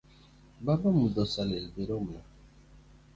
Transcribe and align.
Baba 0.65 0.89
mudho 0.99 1.19
ose 1.25 1.41
lil 1.49 1.65
biromna. 1.75 2.21